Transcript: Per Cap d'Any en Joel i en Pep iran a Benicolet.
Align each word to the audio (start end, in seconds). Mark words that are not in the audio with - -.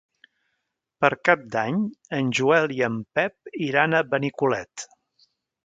Per 1.03 1.09
Cap 1.29 1.43
d'Any 1.55 1.77
en 2.21 2.33
Joel 2.39 2.75
i 2.79 2.83
en 2.89 2.97
Pep 3.19 3.55
iran 3.69 3.97
a 4.01 4.05
Benicolet. 4.17 4.89